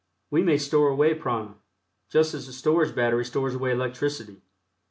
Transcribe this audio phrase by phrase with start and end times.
[0.31, 1.57] We may store away prana,
[2.09, 4.41] just as the storage battery stores away electricity.